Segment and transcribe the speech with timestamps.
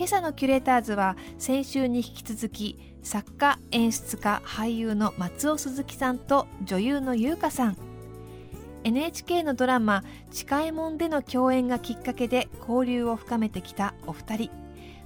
[0.00, 7.76] 今朝のキュレーターズは先週に引き続き作家演出家俳優の松尾鈴木さんと女優の優香さん。
[8.82, 14.50] NHK のドラマ「近右衛門」での共演がきっかけで交流を深めてきたお二人。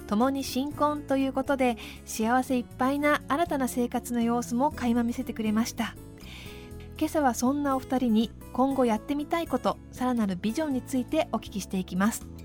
[0.06, 5.96] 共に新婚ということで幸せいっぱいな新たな生活の様子も垣間見せてくれました。
[6.96, 12.43] 今朝はそんなお二人に今後やってみたいことさらなるビジョンについてお聞きしていきます。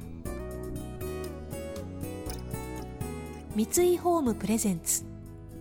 [3.60, 5.04] 三井ホームプレゼンツ。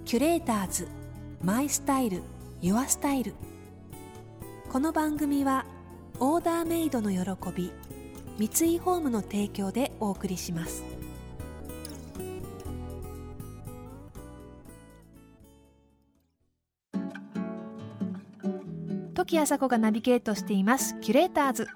[0.05, 0.87] キュレーターズ。
[1.43, 2.23] マイスタイル。
[2.61, 3.35] ユアスタイル。
[4.71, 5.67] この番組は
[6.21, 7.21] オーダーメイドの喜
[7.53, 7.73] び。
[8.39, 10.85] 三井ホームの提供でお送りします。
[19.15, 20.95] 時あさこがナビゲートしています。
[21.01, 21.67] キュレーターズ。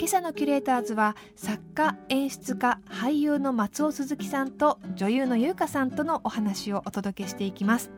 [0.00, 7.90] 今朝のキュレーターズは作家演出家俳優の松尾鈴木さんと女優の優香さんとのお話をお届けしていきます。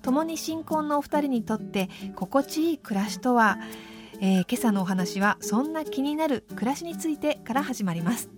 [0.00, 3.58] 共に新婚のお二人にとって心地いい暮らしとは、
[4.18, 8.30] えー、今朝のお話はそんな気になる暮らしについてから始まります。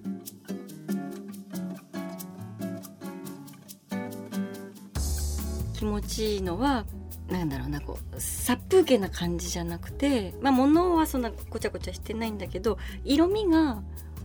[5.73, 6.85] 気持ちいいのは
[7.29, 13.83] なんだろうなこう殺風景な感じじゃなくて、まあ、物はそんなごちゃごちゃしてないんだけど色味が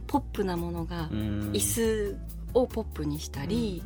[0.07, 2.17] ポップなものが椅子
[2.53, 3.83] をポップにしたり。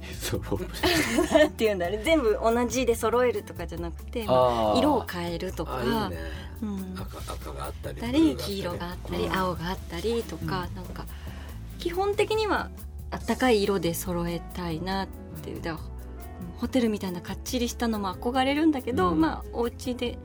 [1.30, 2.02] なんていうんだろう。
[2.02, 6.16] 全部同じで揃えるとかじゃなくて、まあ、色を変えるとか、ね。
[6.62, 11.04] うん、赤赤があったり黄色があったり、うん、青があったりとか、うん、なんか
[11.78, 12.70] 基本的には
[13.10, 15.50] あったかい色で揃えたいなって。
[15.50, 15.78] いうだ
[16.58, 20.18] ホテルみたいなかっちりしたのも憧れるんだけど、うん、まあお家で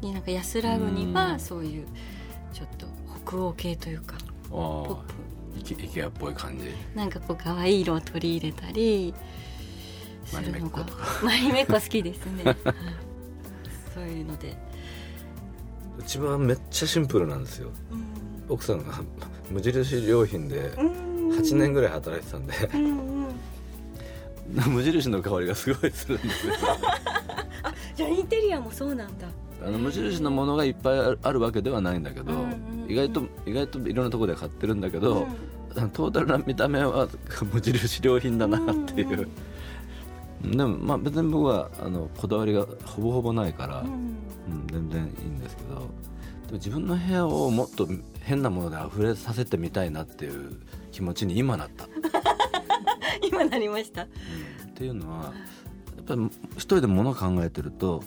[0.00, 1.86] になんか安らぐにはそういう
[2.52, 2.86] ちょっと
[3.26, 4.16] 北欧系というか
[4.50, 5.24] ポップ。
[5.56, 6.70] イケアっぽい感じ。
[6.94, 9.14] なんかこう可愛い色を取り入れたり
[10.24, 10.84] するのが
[11.22, 12.56] マリメッコ好きですね。
[13.94, 14.56] そういうので。
[15.98, 17.70] うちはめっちゃシンプルなんですよ、
[18.48, 18.94] 奥さんが
[19.48, 22.52] 無印良品で8年ぐらい働いてたんで、
[24.68, 26.52] 無印の香りがすごいするんですよ。
[27.96, 29.28] じゃあインテリアもそうなんだ。
[29.64, 32.32] あの無印のものがいっぱいあるわけではないんだけど、
[32.86, 35.26] 意外と意外といろんなところで買ってるんだけど、
[35.74, 37.08] うん、トータルな見た目は
[37.52, 39.28] 無印良品だなっていう、うん
[40.44, 45.88] うん、でもまあ別に僕はあのこだわりがほぼほぼないから、うん、うん、全然いいんですけどでも
[46.52, 47.88] 自分の部屋をもっと
[48.20, 50.60] 変なもので溢れさせてみたいなっていう
[50.92, 51.86] 気持ちに今なった
[53.28, 55.32] 今なりました、うん、っていうのは
[55.96, 56.26] やっぱり
[56.56, 58.02] 一人で物を考えてると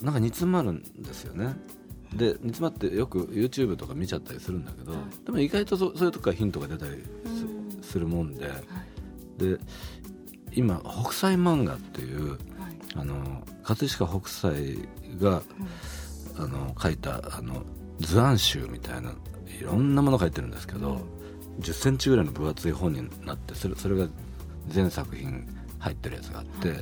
[0.00, 1.54] なんか煮詰まるんですよね。
[2.14, 4.92] で煮詰まってよく YouTube とか見ちゃったりするんだけど、
[5.24, 7.02] でも意外とそそういうとこからヒントが出たり
[7.82, 8.50] す,、するもんで、
[9.38, 9.58] で
[10.52, 12.38] 今北斎漫画っていう、はい、
[12.94, 14.78] あの葛飾北斎
[15.18, 15.42] が、
[16.38, 17.62] うん、あの書いたあの
[17.98, 19.12] 図案集みたいな
[19.60, 21.00] いろんなもの書いてるんですけど、うん、
[21.60, 24.08] 1 0ンチぐらいの分厚い本になってそれそれが
[24.68, 25.46] 全作品
[25.78, 26.78] 入ってるやつがあって、はい、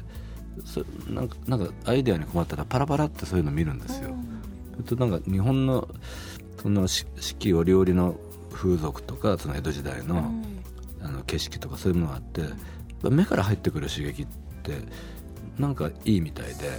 [0.64, 4.14] そなんかなんかアイデアに困ったらパラパラってそういうの見るんですよ。
[4.78, 5.88] うん、となんか日本の
[6.62, 7.06] その四
[7.38, 8.14] 季折々の
[8.52, 10.30] 風俗とかその江戸時代の,、
[11.00, 12.42] あの景色とかそういうものがあって
[13.10, 14.26] 目から入ってくる刺激っ
[14.62, 14.78] て
[15.58, 16.70] なんかいいみたいで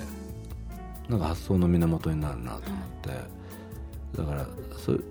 [1.09, 5.03] なんか発想の源になるなと思って、だからそう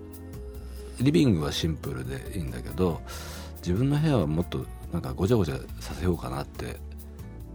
[1.01, 3.01] リビングはシンプルでいいんだけど
[3.57, 6.77] 自分の部屋はもっとなんかごちゃごちゃさせようかなって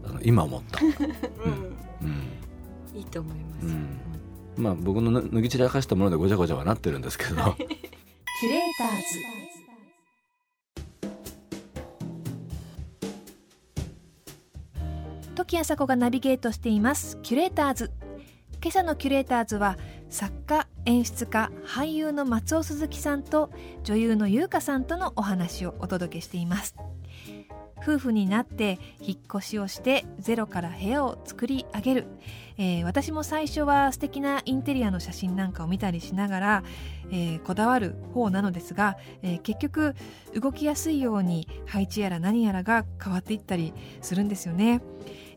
[0.04, 0.80] あの今思った、
[1.44, 1.76] うん。
[2.00, 4.00] うん、いいと思います、うん、
[4.56, 7.34] まあ僕の脱ぎ散らかしたものでごちゃごちゃはなってるんですけど。
[8.40, 9.38] キュレーターズ。
[15.34, 17.18] 時あさこがナビゲートしています。
[17.24, 17.90] キュレーターズ。
[18.62, 19.76] 今朝のキュレーターズは
[20.08, 23.50] 作家演出家俳優の松尾鈴木さんと
[23.84, 26.74] 女優の優香さんとのお話をお届けしています
[27.82, 32.06] 夫婦になって引っ越しをしてゼロから部屋を作り上げる、
[32.56, 36.64] えー私も最初は素敵なインテリアの写真なんかを見たりしながら、
[37.10, 39.94] えーこだわる方なのですが、えー結局
[40.34, 44.80] 動きやすいように配置やら何やらが変わっていったりするんですよね。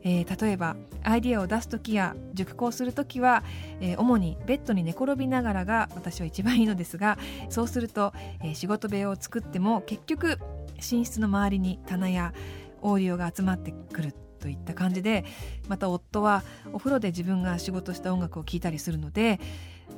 [0.04, 3.42] えー例えばアイディアを出す時や熟考する時は、
[3.80, 7.18] えー主にベッドに寝転びながらが私は一番いいのですが
[7.48, 8.12] そうすると、
[8.42, 10.38] えー仕事部屋を作っても結局
[10.76, 12.32] 寝室の周りに棚や
[12.80, 15.24] オーディオが集まってくるといった感じで
[15.68, 19.40] また夫はお風呂で自分が仕事した音楽を聴いたりするので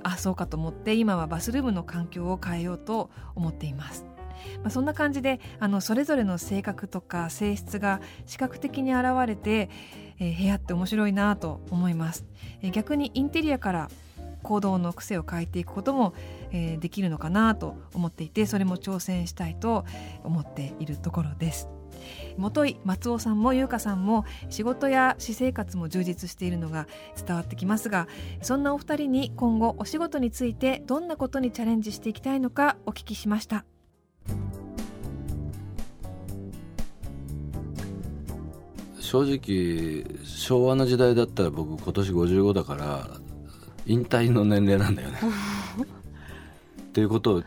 [0.02, 4.13] あそうかと思って今はバスルームの環境を変えようと思っています。
[4.62, 9.70] まあ、そんな感じであのそれぞれの性格とか性質が視覚的に現れて、
[10.18, 12.24] えー部屋って面白いなと思います、
[12.62, 13.90] えー逆にインテリアから
[14.42, 16.14] 行動の癖を変えていくことも、
[16.52, 19.84] えーできるのかなと思っていてそれも挑戦したいと
[20.22, 21.68] 思っているところです。
[22.36, 26.86] 元井松尾さんも優香さんも仕事や私生活も充実しているのが
[27.16, 28.08] 伝わってきますが
[28.42, 33.64] そんなお二人に今後お仕事についてどんなことにチャレンジしていきたいのかお聞きしました。
[39.04, 43.06] 正直昭和の時代だったら僕今年55だから
[43.84, 45.20] 引退の年齢なんだよね。
[46.82, 47.42] っていうことを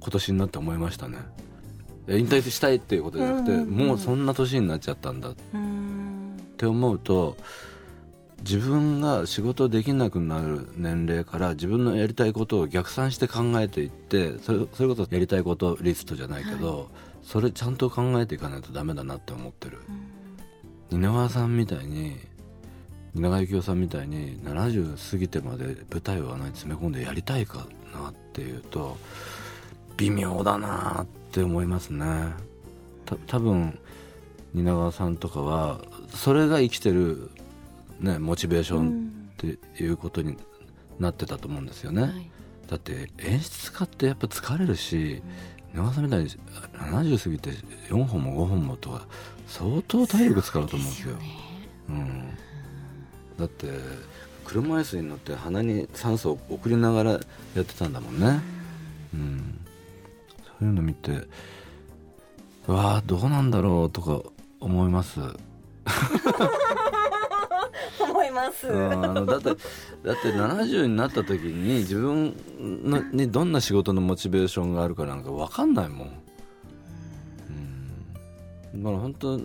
[0.00, 1.18] 今年になって思いましたね。
[2.08, 3.86] 引退したいっていうことじゃなくて、うんうんうん。
[3.88, 5.30] もうそんな年になっちゃったんだ。
[5.30, 5.34] っ
[6.56, 7.36] て思うと
[8.40, 16.88] 自分が仕事できなくなる年齢から自分のやりたいことを逆算して考えていってそれそれこそやりたいことリストじゃないけど、
[17.22, 19.78] それちゃんと考えていかないとダメだなって思ってる
[20.94, 22.16] 蜷川さんみたいに
[23.14, 28.96] 蜷川幸雄さんみたいに70過ぎてまで舞台をあんなに詰め込んでやりたいかなっていうと
[29.96, 32.32] 微妙だなって思いますね。
[33.04, 33.78] た多分
[34.54, 35.80] 蜷川さんとかは
[36.10, 37.30] それが生きてる、
[38.00, 40.36] ね、モチベーションっていうことに
[41.00, 42.30] なってたと思うんですよね、はい。
[42.68, 45.22] だって演出家ってやっぱ疲れるし
[45.72, 46.30] 蜷川さんみたいに
[46.72, 47.50] 70過ぎて
[47.88, 49.06] 4本も5本もとか
[49.46, 51.16] 相当体力使うと思うんですよ。
[51.16, 51.22] ね。
[51.88, 52.38] うん、
[53.38, 53.68] だって
[54.44, 57.18] 車椅子に乗って鼻に酸素を送りながらや
[57.60, 58.40] ってたんだもんね、
[59.12, 59.60] うん、
[60.44, 61.10] そういうの見て
[62.66, 64.22] うわあどうなんだろうとか
[64.60, 65.20] 思います。
[68.00, 68.66] 思います。
[68.68, 68.92] うん。
[68.92, 69.56] あのだってだっ
[70.22, 76.12] て70になった時に自分のにどんな仕事のモチベーションがあるかなんか分かんないもん、
[78.74, 79.40] うん、だから本当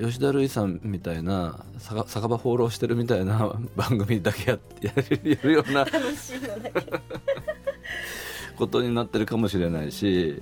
[0.00, 6.86] 吉田類さんみたいな酒酒場放浪してるみたいな 番組だけややれるような楽しいのだけ
[8.56, 10.40] ことになってるかもしれないし。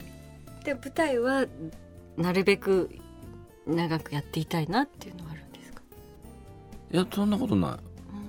[0.65, 1.47] で舞台は
[2.17, 2.91] なるべく
[3.67, 5.83] 長くやっていたいなっていうのはあるんですか？
[6.93, 7.79] いやそんなことない。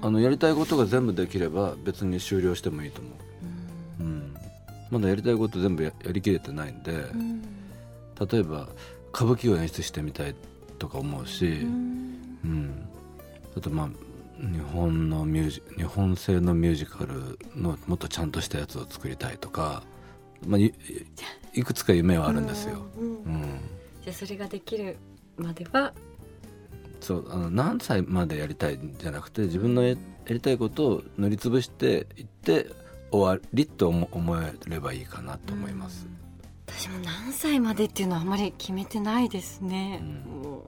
[0.01, 3.09] あのやりたいことが全部できれば別に終了してもいいと思
[3.99, 4.33] う、うん、
[4.91, 7.41] まだやりたいこと全部ややりきれてないんで、うん。
[8.31, 8.69] 例えば
[9.13, 10.35] 歌舞伎を演出してみたい
[10.77, 11.99] とか思うし、うん。
[12.45, 12.89] うん、
[13.57, 13.89] あとまあ
[14.39, 19.83] 日本のミュージ日本製のミュージカルのもっとちゃんとしたやつを作りたいとか、
[20.47, 20.73] まあ、い
[21.53, 23.41] いくつか夢はあるんですよ、うんうん、
[24.01, 24.95] じゃあそれができる
[25.35, 25.93] までは？
[27.01, 29.95] そうあの何歳までやりたいんじゃなくて自分のやや
[30.29, 32.67] りたいことを塗りつぶしていって
[33.11, 36.07] 終わりと思思えればいいかなと思います、
[36.79, 40.41] 私も何歳までっていうのはあまり決めてないですね、うん。
[40.41, 40.63] も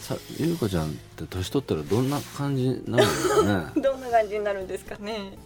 [0.00, 3.72] さゆうこちゃんって年取ったらどんな感じになるんだろうね。
[3.76, 5.38] う どんな感じになるんですかね。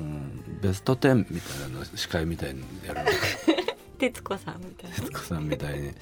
[0.00, 3.12] うん、ベスト10みたいなの司会みたいにやるのか。
[3.98, 4.96] 徹子さんみたいな。
[4.96, 5.92] 徹子さんみたいに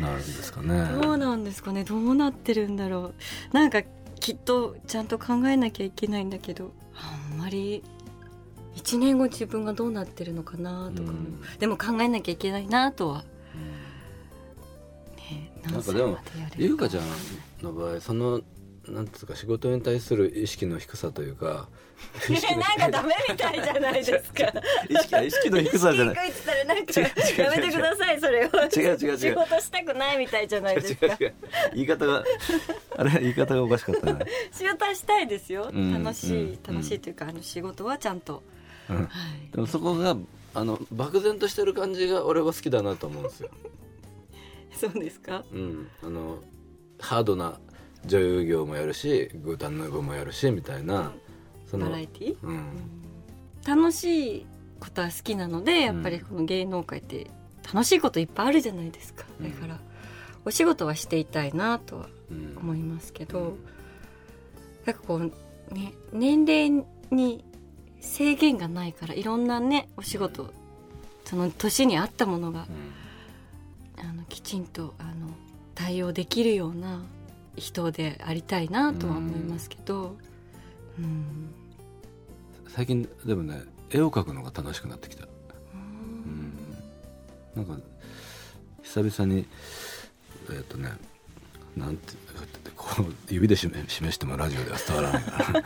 [0.00, 1.00] なるんですかね。
[1.00, 1.84] どうなんですかね。
[1.84, 3.14] どうなってるんだろ
[3.52, 3.54] う。
[3.54, 3.84] なんか
[4.18, 7.84] きっとちゃんと考えなきゃいけないんだけどあんまり
[8.76, 11.58] 1年後自分がどうなってるのかなとかも、うん。
[11.58, 13.24] でも考えなきゃいけないなとは、
[15.16, 17.04] ね、なんかでもまでやれるゆうかちゃん
[17.62, 18.40] の場合その
[18.88, 21.68] なんつうか仕事に対する意識の低さというか
[22.28, 24.42] なんかダメみたいじゃないですか。
[24.88, 26.14] 意 識意識の低さじゃない。
[26.14, 29.18] 低いったらなんかやめてくださいそれは違う違う違う。
[29.18, 31.16] 仕事したくないみたいじゃないですか。
[31.74, 32.24] 言い方が
[32.96, 38.42] あれ言い方がおかしかったね、 仕事はしたいですよ、うん楽しい、うん楽しいというかあの仕事はちゃんと、うん、
[38.94, 39.54] はい。
[39.54, 40.16] でもそこが
[40.54, 43.50] あの漠然としてる感じが俺は好きだなと思うんですよ。
[44.72, 45.44] そうですか？
[45.52, 46.38] うん、あの
[46.98, 47.58] ハードな
[48.06, 51.12] 女優業もやるしグータンヌーボーもやるしみたいな
[51.66, 52.36] そのバラエティ？
[52.42, 52.64] うん。
[53.66, 54.46] 楽しい
[54.80, 57.30] ことは好きなのでやっぱりこの芸能界って
[57.72, 59.52] 楽しいこといっぱいあるじゃないですか、うん。
[59.52, 59.80] だから
[60.44, 63.56] お仕事はしていたいなとはうん思いますけど、
[64.84, 67.44] なんかこうね年齢に
[68.02, 70.52] 制限がないからいろんなねお仕事
[71.24, 72.92] その年に合ったものがうん。
[73.98, 75.28] あのきちんとあの
[75.74, 77.00] 対応できるような
[77.56, 80.16] 人でありたいなとは思いますけど、
[80.98, 81.54] うん。
[82.68, 85.26] 最近でもね絵を描くのが楽しくなってきた、
[85.74, 85.76] う
[86.28, 86.54] ん、
[87.54, 87.76] なんか
[88.82, 89.46] 久々に
[90.50, 90.90] えっ、とね
[91.76, 92.14] なんて
[92.74, 95.64] こう指で示示してもラジオでは伝わらないから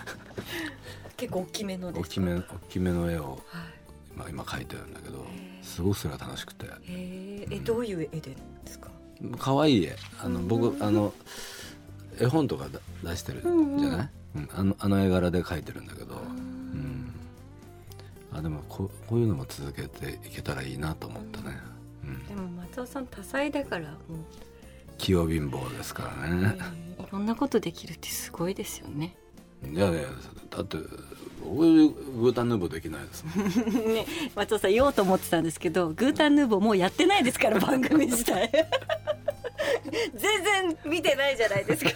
[1.17, 3.67] 結構大きめの大きめ大きめの絵をはい。
[4.15, 5.27] 今今描いてるんだけど
[5.63, 6.67] すごくそれが楽しくて。
[6.89, 8.35] ええどういう絵で
[8.67, 8.91] すか？
[9.39, 9.97] 可愛い絵。
[10.23, 11.13] あの僕あの
[12.19, 12.79] 絵本とか出
[13.11, 13.61] 出してるじゃない、
[14.35, 17.11] うんあのあの絵柄で描いてるんだけど、うん、
[18.35, 21.59] あでもこうこういうのも続けていけたらいいなと思ったね、
[22.05, 23.97] うん、でも松尾さん多彩だからもう、
[24.99, 26.59] 器用貧乏ですからね、
[26.99, 29.17] いろんなことできるってすごいですよね
[29.73, 30.03] いやいや
[30.51, 30.79] だって
[31.45, 33.25] 僕グータンヌーボーできないです。
[33.87, 38.51] ね松尾さん言おうと思ってたんですけどグータンヌーボーもうやってないですから番組自体。
[40.15, 41.91] 全然見てないじゃないですか。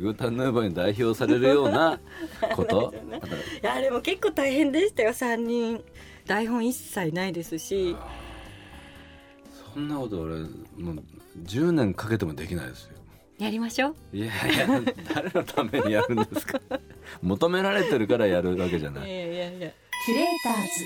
[0.00, 1.98] グータンヌーボーに代表されるような
[2.54, 2.92] こと。
[3.62, 5.10] いやでも結構大変でしたよ。
[5.10, 5.82] 3人。
[6.26, 7.96] 台本一切ないですし。
[9.74, 11.02] そんなこと俺もう
[11.44, 12.90] 10年かけてもできないですよ
[13.38, 14.16] やりましょう。
[14.16, 14.66] いやいや
[15.14, 16.60] 誰のためにやるんですか？
[17.22, 19.08] 求められてるからやるわけじゃない。
[19.08, 19.70] いやいやいや。
[20.06, 20.84] キュレーターズ。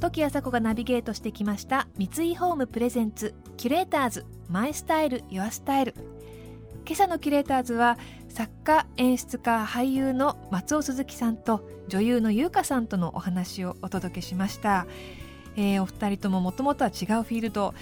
[0.00, 5.94] 時あさこがナビゲートしてきました三井ホームプレゼンツキュレーターズマイスタイルユアスタイル。
[6.86, 7.96] 今朝のキュレーターズは
[8.28, 14.86] 作家演出家俳優の松尾鈴木さんと女優の優香さんとのお話をお届けしました、
[15.56, 17.72] えーお二人とももともとは違うフィールド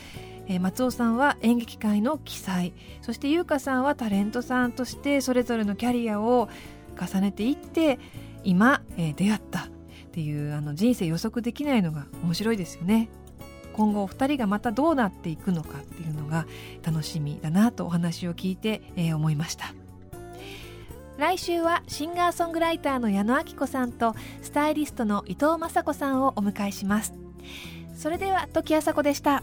[0.49, 2.73] えー松尾さんは演劇界の奇才。
[3.01, 6.49] そして優香さんはタレントさんとしてそれぞれのキャリアを
[7.01, 7.99] 重ねていって
[8.45, 9.69] 今、えー出会ったっ
[10.13, 13.09] ていうあの人生予測できないのが面白いですよね。
[13.73, 16.47] 今後お二人がまたどうなっていくのかっていうのが
[16.83, 19.75] 楽しみだなとお話を聞いて、えー思いました。
[21.19, 27.15] 来週はシンガーソングライターの矢野明子さんとスタイリストの伊藤雅子さんをお迎えします。
[27.95, 29.43] それでは時あさこでした。